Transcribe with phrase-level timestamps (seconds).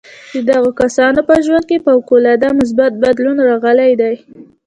[0.33, 4.15] د دغو کسانو په ژوند کې فوق العاده مثبت بدلون راغلی دی